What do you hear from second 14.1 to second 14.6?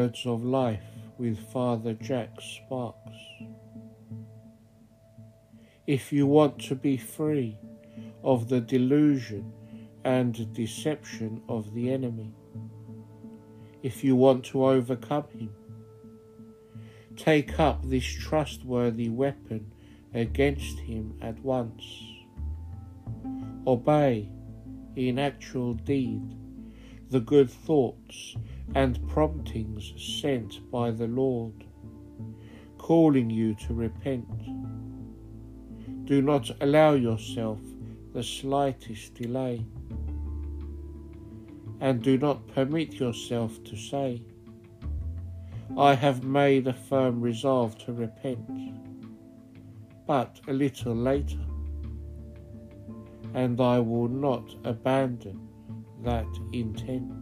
want